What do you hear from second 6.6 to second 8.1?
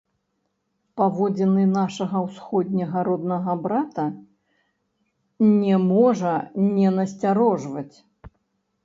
не насцярожваць.